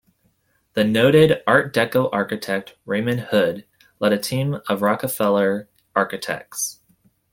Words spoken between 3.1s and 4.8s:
Hood led a team